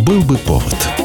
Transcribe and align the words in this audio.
Был 0.00 0.22
бы 0.22 0.38
повод. 0.38 0.99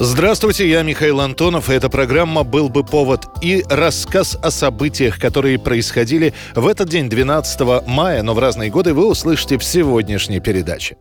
Здравствуйте, 0.00 0.70
я 0.70 0.84
Михаил 0.84 1.20
Антонов, 1.20 1.68
и 1.68 1.72
эта 1.72 1.88
программа 1.88 2.44
«Был 2.44 2.68
бы 2.68 2.84
повод» 2.84 3.26
и 3.42 3.64
рассказ 3.68 4.38
о 4.40 4.52
событиях, 4.52 5.18
которые 5.18 5.58
происходили 5.58 6.34
в 6.54 6.68
этот 6.68 6.88
день, 6.88 7.08
12 7.08 7.84
мая, 7.84 8.22
но 8.22 8.32
в 8.32 8.38
разные 8.38 8.70
годы, 8.70 8.94
вы 8.94 9.08
услышите 9.08 9.58
в 9.58 9.64
сегодняшней 9.64 10.38
передаче. 10.38 10.98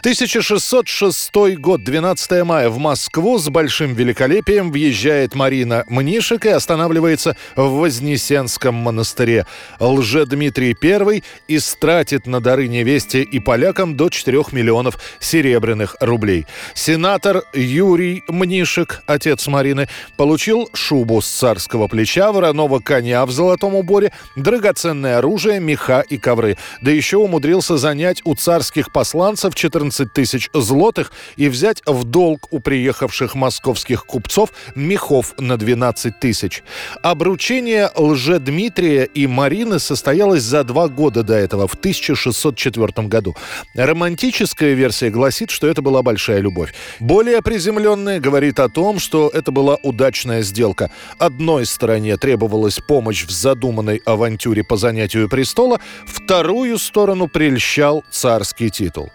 1606 0.00 1.56
год, 1.56 1.84
12 1.84 2.44
мая, 2.44 2.68
в 2.68 2.76
Москву 2.76 3.38
с 3.38 3.48
большим 3.48 3.94
великолепием 3.94 4.70
въезжает 4.70 5.34
Марина 5.34 5.84
Мнишек 5.88 6.44
и 6.44 6.50
останавливается 6.50 7.38
в 7.56 7.78
Вознесенском 7.78 8.74
монастыре. 8.74 9.46
Лже-Дмитрий 9.80 10.76
I 10.82 11.22
истратит 11.48 12.26
на 12.26 12.42
дары 12.42 12.68
невесте 12.68 13.22
и 13.22 13.40
полякам 13.40 13.96
до 13.96 14.10
4 14.10 14.42
миллионов 14.52 14.98
серебряных 15.18 15.96
рублей. 16.00 16.44
Сенатор 16.74 17.44
Юрий 17.54 18.22
Мнишек, 18.34 19.02
отец 19.06 19.46
Марины, 19.46 19.88
получил 20.16 20.68
шубу 20.74 21.22
с 21.22 21.26
царского 21.26 21.88
плеча, 21.88 22.32
вороного 22.32 22.80
коня 22.80 23.24
в 23.24 23.30
золотом 23.30 23.74
уборе, 23.74 24.12
драгоценное 24.36 25.18
оружие, 25.18 25.60
меха 25.60 26.00
и 26.00 26.18
ковры. 26.18 26.58
Да 26.82 26.90
еще 26.90 27.16
умудрился 27.16 27.78
занять 27.78 28.20
у 28.24 28.34
царских 28.34 28.92
посланцев 28.92 29.54
14 29.54 30.12
тысяч 30.12 30.50
злотых 30.52 31.12
и 31.36 31.48
взять 31.48 31.82
в 31.86 32.04
долг 32.04 32.48
у 32.50 32.60
приехавших 32.60 33.34
московских 33.34 34.04
купцов 34.04 34.50
мехов 34.74 35.34
на 35.38 35.56
12 35.56 36.18
тысяч. 36.20 36.62
Обручение 37.02 37.90
лже-Дмитрия 37.94 39.04
и 39.04 39.26
Марины 39.26 39.78
состоялось 39.78 40.42
за 40.42 40.64
два 40.64 40.88
года 40.88 41.22
до 41.22 41.34
этого, 41.34 41.66
в 41.66 41.74
1604 41.74 43.08
году. 43.08 43.36
Романтическая 43.74 44.74
версия 44.74 45.10
гласит, 45.10 45.50
что 45.50 45.66
это 45.66 45.82
была 45.82 46.02
большая 46.02 46.40
любовь. 46.40 46.74
Более 47.00 47.42
приземленная 47.42 48.20
говорит 48.24 48.58
о 48.58 48.70
том, 48.70 48.98
что 48.98 49.28
это 49.28 49.52
была 49.52 49.76
удачная 49.82 50.42
сделка. 50.42 50.90
Одной 51.18 51.66
стороне 51.66 52.16
требовалась 52.16 52.78
помощь 52.78 53.26
в 53.26 53.30
задуманной 53.30 54.00
авантюре 54.06 54.64
по 54.64 54.76
занятию 54.76 55.28
престола, 55.28 55.78
вторую 56.06 56.78
сторону 56.78 57.28
прельщал 57.28 58.02
царский 58.10 58.70
титул. 58.70 59.12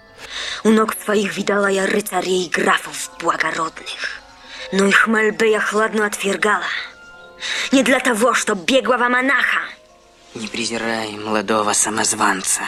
У 0.64 0.70
ног 0.70 0.96
своих 1.04 1.38
видала 1.38 1.68
я 1.68 1.88
рыцарей 1.88 2.46
и 2.46 2.50
графов 2.50 3.10
благородных, 3.20 4.22
но 4.74 4.86
их 4.86 5.08
мольбы 5.08 5.48
я 5.48 5.60
хладно 5.60 6.06
отвергала. 6.06 6.70
Не 7.72 7.84
для 7.84 8.00
того, 8.00 8.34
чтоб 8.36 8.60
беглого 8.60 9.10
монаха. 9.10 9.62
Не 10.36 10.48
презирай 10.48 11.18
молодого 11.18 11.74
самозванца. 11.74 12.62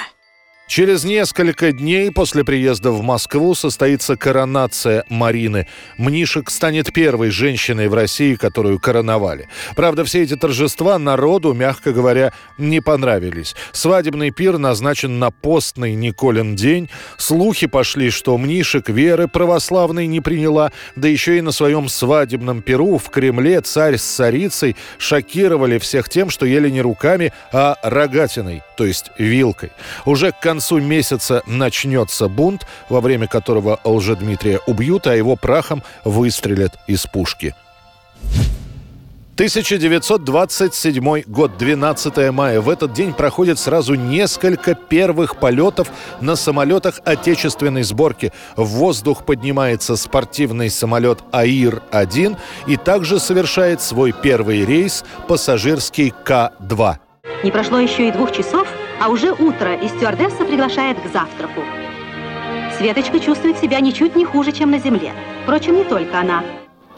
Через 0.71 1.03
несколько 1.03 1.73
дней 1.73 2.11
после 2.11 2.45
приезда 2.45 2.91
в 2.91 3.01
Москву 3.01 3.55
состоится 3.55 4.15
коронация 4.15 5.03
Марины. 5.09 5.67
Мнишек 5.97 6.49
станет 6.49 6.93
первой 6.93 7.29
женщиной 7.29 7.89
в 7.89 7.93
России, 7.93 8.35
которую 8.35 8.79
короновали. 8.79 9.49
Правда, 9.75 10.05
все 10.05 10.23
эти 10.23 10.37
торжества 10.37 10.97
народу, 10.97 11.51
мягко 11.51 11.91
говоря, 11.91 12.31
не 12.57 12.79
понравились. 12.79 13.53
Свадебный 13.73 14.31
пир 14.31 14.59
назначен 14.59 15.19
на 15.19 15.29
постный 15.29 15.93
Николин 15.93 16.55
день. 16.55 16.89
Слухи 17.17 17.67
пошли, 17.67 18.09
что 18.09 18.37
Мнишек 18.37 18.87
веры 18.87 19.27
православной 19.27 20.07
не 20.07 20.21
приняла, 20.21 20.71
да 20.95 21.09
еще 21.09 21.37
и 21.37 21.41
на 21.41 21.51
своем 21.51 21.89
свадебном 21.89 22.61
пиру 22.61 22.97
в 22.97 23.09
Кремле 23.09 23.59
царь 23.59 23.97
с 23.97 24.03
царицей 24.03 24.77
шокировали 24.99 25.79
всех 25.79 26.07
тем, 26.07 26.29
что 26.29 26.45
ели 26.45 26.69
не 26.69 26.81
руками, 26.81 27.33
а 27.51 27.75
рогатиной, 27.83 28.61
то 28.77 28.85
есть 28.85 29.11
вилкой. 29.17 29.71
Уже 30.05 30.31
к 30.31 30.39
концу 30.39 30.60
концу 30.61 30.79
месяца 30.79 31.41
начнется 31.47 32.27
бунт, 32.27 32.67
во 32.87 33.01
время 33.01 33.25
которого 33.25 33.79
Лжедмитрия 33.83 34.59
убьют, 34.67 35.07
а 35.07 35.15
его 35.15 35.35
прахом 35.35 35.81
выстрелят 36.05 36.73
из 36.85 37.07
пушки. 37.07 37.55
1927 39.33 41.23
год, 41.25 41.57
12 41.57 42.31
мая. 42.31 42.61
В 42.61 42.69
этот 42.69 42.93
день 42.93 43.11
проходит 43.11 43.57
сразу 43.57 43.95
несколько 43.95 44.75
первых 44.75 45.37
полетов 45.37 45.87
на 46.21 46.35
самолетах 46.35 46.99
отечественной 47.05 47.81
сборки. 47.81 48.31
В 48.55 48.65
воздух 48.65 49.25
поднимается 49.25 49.95
спортивный 49.95 50.69
самолет 50.69 51.23
АИР-1 51.31 52.37
и 52.67 52.77
также 52.77 53.19
совершает 53.19 53.81
свой 53.81 54.11
первый 54.11 54.63
рейс 54.63 55.03
пассажирский 55.27 56.13
К-2. 56.23 56.97
Не 57.43 57.49
прошло 57.49 57.79
еще 57.79 58.09
и 58.09 58.11
двух 58.11 58.31
часов, 58.31 58.67
а 59.01 59.09
уже 59.09 59.31
утро, 59.31 59.73
и 59.73 59.87
стюардесса 59.87 60.45
приглашает 60.45 60.97
к 61.01 61.11
завтраку. 61.11 61.61
Светочка 62.77 63.19
чувствует 63.19 63.57
себя 63.57 63.79
ничуть 63.79 64.15
не 64.15 64.25
хуже, 64.25 64.51
чем 64.51 64.69
на 64.69 64.77
земле. 64.77 65.13
Впрочем, 65.43 65.75
не 65.75 65.83
только 65.83 66.19
она. 66.19 66.43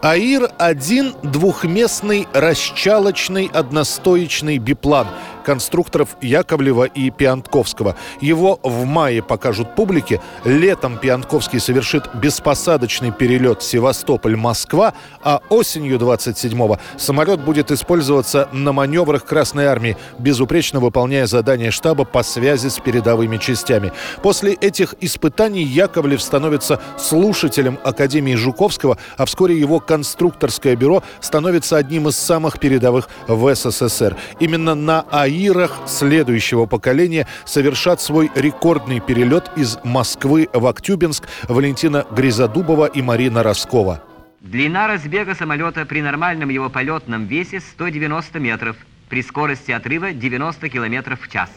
АИР-1– 0.01 1.15
двухместный 1.23 2.27
расчалочный 2.33 3.49
одностоечный 3.53 4.57
биплан– 4.57 5.07
конструкторов 5.43 6.17
Яковлева 6.21 6.85
и 6.85 7.09
Пиантковского. 7.09 7.95
Его 8.21 8.59
в 8.63 8.85
мае 8.85 9.21
покажут 9.21 9.75
публике. 9.75 10.21
Летом 10.43 10.97
Пиантковский 10.97 11.59
совершит 11.59 12.03
беспосадочный 12.15 13.11
перелет 13.11 13.61
Севастополь-Москва, 13.61 14.93
а 15.21 15.41
осенью 15.49 15.97
27-го 15.97 16.79
самолет 16.97 17.41
будет 17.41 17.71
использоваться 17.71 18.47
на 18.51 18.71
маневрах 18.71 19.25
Красной 19.25 19.65
Армии, 19.65 19.97
безупречно 20.19 20.79
выполняя 20.79 21.25
задания 21.27 21.71
штаба 21.71 22.05
по 22.05 22.23
связи 22.23 22.69
с 22.69 22.79
передовыми 22.79 23.37
частями. 23.37 23.91
После 24.21 24.53
этих 24.53 24.95
испытаний 25.01 25.63
Яковлев 25.63 26.21
становится 26.21 26.79
слушателем 26.97 27.79
Академии 27.83 28.35
Жуковского, 28.35 28.97
а 29.17 29.25
вскоре 29.25 29.59
его 29.59 29.79
конструкторское 29.79 30.75
бюро 30.75 31.03
становится 31.19 31.77
одним 31.77 32.07
из 32.07 32.17
самых 32.17 32.59
передовых 32.59 33.09
в 33.27 33.53
СССР. 33.53 34.15
Именно 34.39 34.75
на 34.75 35.05
АИ 35.11 35.32
Аирах 35.33 35.81
следующего 35.87 36.67
поколения 36.67 37.27
совершат 37.45 37.99
свой 37.99 38.29
рекордный 38.35 38.99
перелет 38.99 39.49
из 39.55 39.79
Москвы 39.83 40.47
в 40.53 40.67
Актюбинск 40.67 41.27
Валентина 41.47 42.05
Гризодубова 42.11 42.85
и 42.85 43.01
Марина 43.01 43.41
Роскова. 43.41 44.03
Длина 44.41 44.87
разбега 44.87 45.33
самолета 45.33 45.85
при 45.85 46.01
нормальном 46.01 46.49
его 46.49 46.69
полетном 46.69 47.25
весе 47.25 47.61
190 47.61 48.39
метров, 48.39 48.75
при 49.09 49.23
скорости 49.23 49.71
отрыва 49.71 50.11
90 50.11 50.69
километров 50.69 51.19
в 51.21 51.31
час. 51.31 51.49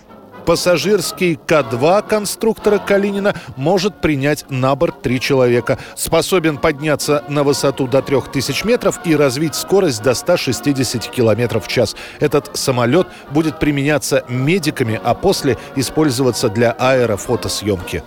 Пассажирский 0.47 1.35
К-2 1.35 2.07
конструктора 2.07 2.79
Калинина 2.79 3.35
может 3.57 4.01
принять 4.01 4.45
на 4.49 4.77
борт 4.77 5.03
три 5.03 5.21
человека. 5.21 5.77
Способен 5.97 6.59
подняться 6.59 7.25
на 7.29 7.43
высоту 7.43 7.89
до 7.89 8.01
3000 8.01 8.65
метров 8.65 9.01
и 9.05 9.17
развить 9.17 9.57
скорость 9.57 10.05
до 10.05 10.15
160 10.15 11.09
километров 11.09 11.67
в 11.67 11.69
час. 11.69 11.97
Этот 12.21 12.57
самолет 12.57 13.09
будет 13.31 13.59
применяться 13.59 14.25
медиками, 14.29 15.01
а 15.03 15.15
после 15.15 15.59
использоваться 15.75 16.49
для 16.49 16.71
аэрофотосъемки. 16.71 18.05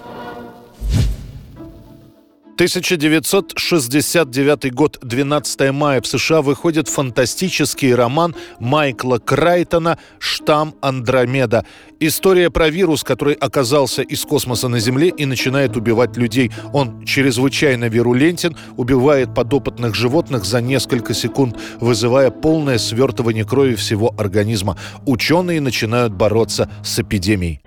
1969 2.59 4.73
год, 4.73 4.99
12 5.01 5.71
мая 5.71 6.01
в 6.01 6.07
США 6.07 6.41
выходит 6.41 6.89
фантастический 6.89 7.95
роман 7.95 8.35
Майкла 8.59 9.17
Крайтона 9.17 9.97
«Штамм 10.19 10.75
Андромеда». 10.81 11.63
История 12.01 12.49
про 12.49 12.67
вирус, 12.67 13.05
который 13.05 13.35
оказался 13.35 14.01
из 14.01 14.25
космоса 14.25 14.67
на 14.67 14.79
Земле 14.79 15.07
и 15.07 15.25
начинает 15.25 15.77
убивать 15.77 16.17
людей. 16.17 16.51
Он 16.73 17.05
чрезвычайно 17.05 17.85
вирулентен, 17.85 18.57
убивает 18.75 19.33
подопытных 19.33 19.95
животных 19.95 20.43
за 20.43 20.59
несколько 20.59 21.13
секунд, 21.13 21.57
вызывая 21.79 22.29
полное 22.29 22.77
свертывание 22.77 23.45
крови 23.45 23.75
всего 23.75 24.13
организма. 24.17 24.75
Ученые 25.05 25.61
начинают 25.61 26.11
бороться 26.11 26.69
с 26.83 26.99
эпидемией. 26.99 27.61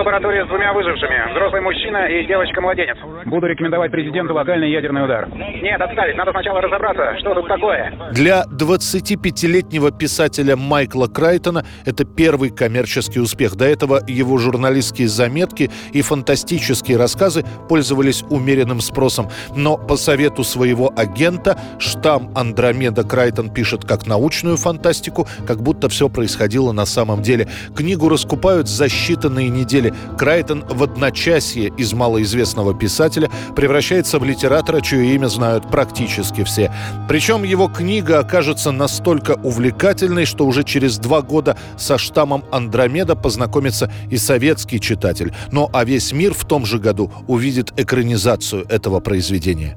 В 0.00 0.02
лабораторию 0.02 0.46
с 0.46 0.48
двумя 0.48 0.72
выжившими. 0.72 1.30
Взрослый 1.32 1.60
мужчина 1.60 2.06
и 2.06 2.26
девочка-младенец. 2.26 2.96
Буду 3.26 3.46
рекомендовать 3.46 3.90
президенту 3.92 4.32
локальный 4.32 4.70
ядерный 4.70 5.04
удар. 5.04 5.28
Нет, 5.28 5.78
отставить. 5.78 6.16
Надо 6.16 6.30
сначала 6.30 6.62
разобраться, 6.62 7.18
что 7.18 7.34
тут 7.34 7.46
такое. 7.48 7.92
Для 8.12 8.44
25-летнего 8.50 9.92
писателя 9.92 10.56
Майкла 10.56 11.06
Крайтона 11.06 11.64
это 11.84 12.06
первый 12.06 12.48
коммерческий 12.48 13.20
успех. 13.20 13.56
До 13.56 13.66
этого 13.66 14.00
его 14.06 14.38
журналистские 14.38 15.08
заметки 15.08 15.70
и 15.92 16.00
фантастические 16.00 16.96
рассказы 16.96 17.44
пользовались 17.68 18.24
умеренным 18.30 18.80
спросом. 18.80 19.28
Но 19.54 19.76
по 19.76 19.96
совету 19.96 20.44
своего 20.44 20.90
агента 20.96 21.58
штамм 21.78 22.30
Андромеда 22.34 23.04
Крайтон 23.04 23.50
пишет 23.52 23.84
как 23.84 24.06
научную 24.06 24.56
фантастику, 24.56 25.28
как 25.46 25.60
будто 25.60 25.90
все 25.90 26.08
происходило 26.08 26.72
на 26.72 26.86
самом 26.86 27.20
деле. 27.20 27.48
Книгу 27.76 28.08
раскупают 28.08 28.66
за 28.66 28.86
считанные 28.86 29.48
недели. 29.48 29.89
Крайтон 30.18 30.64
в 30.68 30.82
одночасье 30.82 31.72
из 31.76 31.92
малоизвестного 31.92 32.74
писателя 32.74 33.30
превращается 33.56 34.18
в 34.18 34.24
литератора, 34.24 34.80
чье 34.80 35.14
имя 35.14 35.28
знают 35.28 35.70
практически 35.70 36.44
все. 36.44 36.72
Причем 37.08 37.42
его 37.42 37.68
книга 37.68 38.18
окажется 38.18 38.70
настолько 38.70 39.32
увлекательной, 39.42 40.24
что 40.24 40.46
уже 40.46 40.64
через 40.64 40.98
два 40.98 41.22
года 41.22 41.56
со 41.76 41.98
штаммом 41.98 42.44
Андромеда 42.50 43.16
познакомится 43.16 43.92
и 44.10 44.16
советский 44.16 44.80
читатель. 44.80 45.32
Но 45.50 45.68
а 45.72 45.84
весь 45.84 46.12
мир 46.12 46.34
в 46.34 46.44
том 46.44 46.66
же 46.66 46.78
году 46.78 47.12
увидит 47.26 47.72
экранизацию 47.76 48.66
этого 48.68 49.00
произведения. 49.00 49.76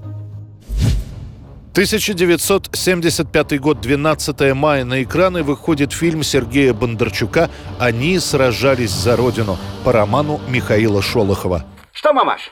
1975 1.74 3.60
год, 3.60 3.82
12 3.82 4.54
мая. 4.54 4.86
На 4.86 5.02
экраны 5.02 5.42
выходит 5.42 5.92
фильм 5.92 6.22
Сергея 6.22 6.72
Бондарчука 6.72 7.50
«Они 7.80 8.20
сражались 8.20 8.92
за 8.92 9.16
Родину» 9.16 9.58
по 9.84 9.92
роману 9.92 10.40
Михаила 10.48 11.02
Шолохова. 11.02 11.66
Что, 11.92 12.14
мамаш, 12.14 12.52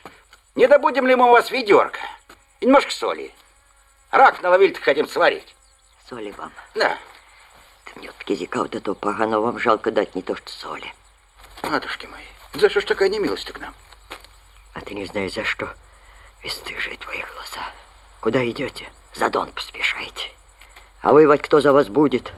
не 0.56 0.68
добудем 0.68 1.06
ли 1.06 1.15
мы 1.15 1.27
у 1.27 1.33
вас 1.33 1.51
ведерко? 1.51 2.00
И 2.62 2.65
немножко 2.65 2.91
соли. 2.91 3.31
Рак 4.09 4.41
наловили-то 4.41 4.81
хотим 4.81 5.07
сварить. 5.07 5.56
Соли 6.09 6.31
вам. 6.35 6.51
Да. 6.73 6.97
Ты 7.85 8.00
мне 8.00 8.09
от 8.09 8.27
языка 8.27 8.63
вот 8.63 8.73
этого 8.73 8.95
поганого 8.95 9.45
вам 9.45 9.59
жалко 9.59 9.91
дать 9.91 10.15
не 10.15 10.23
то 10.23 10.35
что 10.35 10.50
соли. 10.50 10.91
Матушки 11.62 12.07
мои, 12.07 12.59
за 12.59 12.71
что 12.71 12.81
ж 12.81 12.85
такая 12.85 13.09
немилость 13.09 13.51
к 13.51 13.59
нам? 13.59 13.75
А 14.73 14.81
ты 14.81 14.95
не 14.95 15.06
знаешь 15.06 15.33
за 15.33 15.44
что. 15.44 15.69
Бесстыжие 16.44 16.97
твои 16.97 17.19
глаза. 17.19 17.69
Куда 18.19 18.44
идете? 18.50 18.89
За 19.15 19.29
Дон 19.29 19.49
поспешайте. 19.53 20.31
А 21.01 21.13
воевать 21.13 21.41
кто 21.41 21.61
за 21.61 21.73
вас 21.73 21.87
будет? 21.87 22.31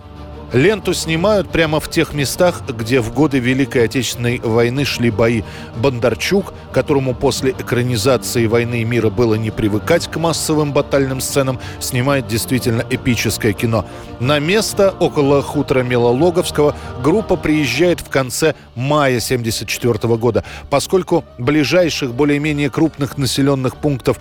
Ленту 0.54 0.94
снимают 0.94 1.50
прямо 1.50 1.80
в 1.80 1.90
тех 1.90 2.14
местах, 2.14 2.62
где 2.68 3.02
в 3.02 3.12
годы 3.12 3.40
Великой 3.40 3.86
Отечественной 3.86 4.40
войны 4.40 4.86
шли 4.86 5.10
бои. 5.10 5.42
Бондарчук, 5.78 6.54
которому 6.72 7.16
после 7.16 7.52
экранизации 7.52 8.46
«Войны 8.46 8.82
и 8.82 8.84
мира» 8.84 9.10
было 9.10 9.34
не 9.34 9.50
привыкать 9.50 10.08
к 10.08 10.18
массовым 10.18 10.72
батальным 10.72 11.22
сценам, 11.22 11.60
снимает 11.80 12.28
действительно 12.28 12.86
эпическое 12.88 13.54
кино. 13.54 13.88
На 14.20 14.38
место 14.38 14.94
около 15.00 15.42
хутора 15.42 15.82
Милологовского 15.82 16.76
группа 17.04 17.36
приезжает 17.36 18.00
в 18.02 18.10
конце 18.10 18.54
мая 18.76 19.18
1974 19.18 20.16
года. 20.18 20.44
Поскольку 20.70 21.26
ближайших 21.40 22.14
более-менее 22.14 22.70
крупных 22.70 23.18
населенных 23.18 23.78
пунктов 23.78 24.20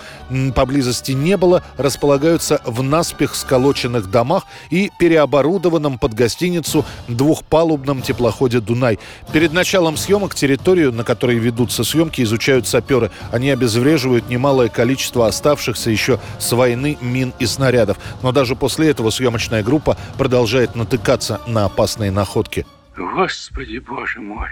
поблизости 0.55 1.13
не 1.13 1.37
было, 1.37 1.63
располагаются 1.77 2.63
в 2.65 2.83
наспех 2.83 3.35
сколоченных 3.35 4.11
домах 4.11 4.45
и 4.71 4.91
переоборудованном 4.99 5.99
под 5.99 6.22
гостиницу 6.23 6.85
двухпалубном 7.09 8.01
теплоходе 8.01 8.61
«Дунай». 8.61 8.99
Перед 9.33 9.53
началом 9.53 9.97
съемок 9.97 10.35
территорию, 10.37 10.93
на 10.93 11.03
которой 11.03 11.39
ведутся 11.39 11.83
съемки, 11.83 12.23
изучают 12.23 12.69
саперы. 12.69 13.11
Они 13.33 13.51
обезвреживают 13.51 14.29
немалое 14.29 14.69
количество 14.69 15.27
оставшихся 15.27 15.91
еще 15.91 16.21
с 16.39 16.53
войны 16.53 16.97
мин 17.01 17.33
и 17.41 17.47
снарядов. 17.47 17.97
Но 18.23 18.31
даже 18.31 18.55
после 18.55 18.91
этого 18.91 19.11
съемочная 19.11 19.65
группа 19.65 19.97
продолжает 20.17 20.77
натыкаться 20.77 21.41
на 21.47 21.65
опасные 21.65 22.13
находки. 22.13 22.67
Господи, 22.97 23.79
боже 23.79 24.21
мой! 24.21 24.49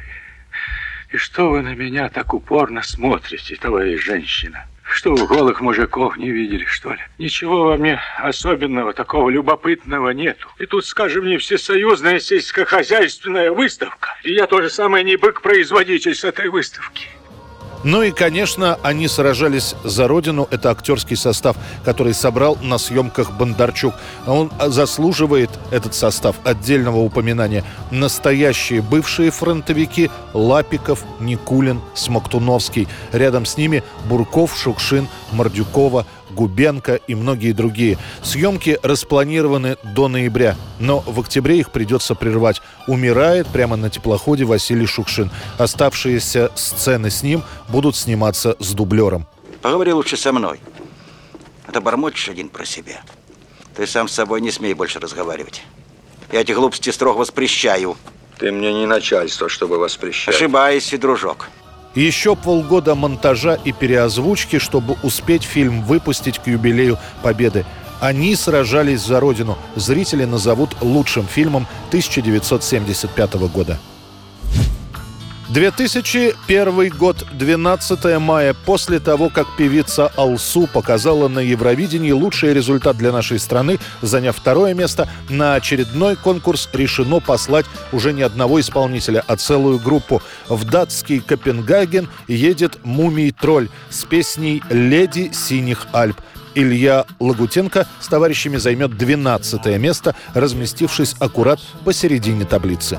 И 1.13 1.17
что 1.17 1.51
вы 1.51 1.63
на 1.63 1.75
меня 1.75 2.09
так 2.09 2.35
упорно 2.35 2.83
смотрите, 2.83 3.57
товарищ 3.57 4.05
женщина? 4.05 4.67
Что, 4.93 5.15
голых 5.15 5.61
мужиков 5.61 6.17
не 6.17 6.31
видели, 6.31 6.65
что 6.65 6.91
ли? 6.91 6.99
Ничего 7.19 7.65
во 7.65 7.77
мне 7.77 8.01
особенного, 8.19 8.93
такого 8.93 9.31
любопытного 9.31 10.11
нету. 10.11 10.49
И 10.59 10.67
тут, 10.67 10.85
скажем, 10.85 11.27
не 11.27 11.39
всесоюзная 11.39 12.19
сельскохозяйственная 12.19 13.53
выставка. 13.53 14.17
И 14.25 14.33
я 14.33 14.47
тоже 14.47 14.69
самое 14.69 15.05
не 15.05 15.17
бык-производитель 15.17 16.15
с 16.15 16.25
этой 16.25 16.49
выставки. 16.49 17.09
Ну 17.83 18.03
и, 18.03 18.11
конечно, 18.11 18.79
они 18.83 19.09
сражались 19.09 19.75
за 19.85 20.07
родину. 20.07 20.47
Это 20.51 20.71
актерский 20.71 21.17
состав, 21.17 21.57
который 21.85 22.13
собрал 22.13 22.59
на 22.63 22.77
съемках 22.77 23.33
Бондарчук. 23.33 23.95
Он 24.27 24.51
заслуживает, 24.67 25.51
этот 25.71 25.95
состав, 25.95 26.37
отдельного 26.45 26.99
упоминания. 26.99 27.65
Настоящие 27.91 28.83
бывшие 28.83 29.31
фронтовики 29.31 30.11
Лапиков, 30.35 31.05
Никулин, 31.21 31.81
Смоктуновский. 31.95 32.87
Рядом 33.13 33.47
с 33.47 33.57
ними 33.57 33.83
Бурков, 34.09 34.57
Шукшин, 34.59 35.09
Мордюкова, 35.33 36.05
Губенко 36.31 36.95
и 36.95 37.15
многие 37.15 37.53
другие. 37.53 37.99
Съемки 38.23 38.79
распланированы 38.83 39.77
до 39.83 40.09
ноября, 40.09 40.57
но 40.79 41.01
в 41.01 41.21
октябре 41.21 41.59
их 41.59 41.71
придется 41.71 42.15
прервать. 42.15 42.63
Умирает 42.87 43.47
прямо 43.49 43.77
на 43.77 43.91
теплоходе 43.91 44.45
Василий 44.45 44.87
Шукшин. 44.87 45.31
Оставшиеся 45.59 46.51
сцены 46.55 47.11
с 47.11 47.23
ним 47.23 47.43
будут 47.71 47.97
сниматься 47.97 48.57
с 48.59 48.73
дублером. 48.73 49.27
Поговори 49.63 49.93
лучше 49.93 50.17
со 50.17 50.33
мной. 50.33 50.61
Это 51.67 51.81
бормочешь 51.81 52.29
один 52.29 52.49
про 52.49 52.65
себя. 52.65 53.03
Ты 53.77 53.87
сам 53.87 54.09
с 54.09 54.13
собой 54.13 54.41
не 54.41 54.51
смей 54.51 54.75
больше 54.75 54.99
разговаривать. 54.99 55.63
Я 56.33 56.41
эти 56.41 56.53
глупости 56.53 56.91
строго 56.91 57.19
воспрещаю. 57.19 57.97
Ты 58.39 58.53
мне 58.53 58.73
не 58.73 58.87
начальство, 58.87 59.49
чтобы 59.49 59.79
воспрещать. 59.79 60.35
Ошибаешься, 60.35 60.99
дружок. 60.99 61.49
Еще 61.95 62.37
полгода 62.37 62.95
монтажа 62.95 63.55
и 63.55 63.73
переозвучки, 63.73 64.59
чтобы 64.59 64.97
успеть 65.03 65.43
фильм 65.43 65.83
выпустить 65.83 66.39
к 66.39 66.47
юбилею 66.47 66.99
Победы. 67.23 67.67
Они 68.01 68.35
сражались 68.37 69.03
за 69.03 69.21
Родину. 69.21 69.59
Зрители 69.77 70.25
назовут 70.25 70.71
лучшим 70.81 71.27
фильмом 71.27 71.67
1975 71.89 73.35
года. 73.53 73.79
2001 75.53 76.91
год, 76.91 77.27
12 77.33 78.19
мая. 78.21 78.55
После 78.65 79.01
того, 79.01 79.31
как 79.31 79.49
певица 79.57 80.13
Алсу 80.17 80.69
показала 80.69 81.27
на 81.27 81.41
Евровидении 81.41 82.13
лучший 82.13 82.55
результат 82.55 82.97
для 82.97 83.11
нашей 83.11 83.41
страны, 83.41 83.81
заняв 84.01 84.37
второе 84.37 84.75
место, 84.75 85.09
на 85.29 85.55
очередной 85.55 86.15
конкурс 86.15 86.69
решено 86.73 87.19
послать 87.19 87.67
уже 87.91 88.13
не 88.13 88.23
одного 88.23 88.61
исполнителя, 88.61 89.25
а 89.27 89.35
целую 89.35 89.81
группу. 89.81 90.23
В 90.49 90.65
датский 90.65 91.19
Копенгаген 91.19 92.09
едет 92.29 92.79
«Мумий-тролль» 92.85 93.71
с 93.91 94.05
песней 94.05 94.63
«Леди 94.71 95.33
синих 95.33 95.89
Альп». 95.93 96.17
Илья 96.55 97.07
Лагутенко 97.19 97.89
с 98.01 98.07
товарищами 98.07 98.57
займет 98.57 98.97
12 98.97 99.67
место, 99.79 100.15
разместившись 100.33 101.17
аккурат 101.19 101.61
посередине 101.85 102.45
таблицы. 102.45 102.99